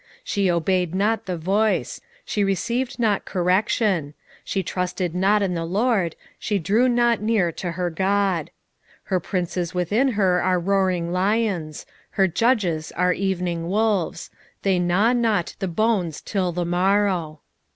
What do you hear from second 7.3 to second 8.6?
to her God.